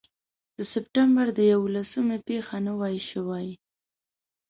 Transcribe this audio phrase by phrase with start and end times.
[0.57, 3.47] د سپټمبر د یوولسمې پېښه نه وای شوې.